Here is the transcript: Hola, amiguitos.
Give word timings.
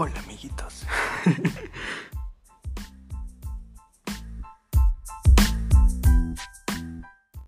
Hola, 0.00 0.20
amiguitos. 0.20 0.86